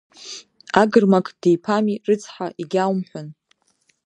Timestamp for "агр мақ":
0.81-1.27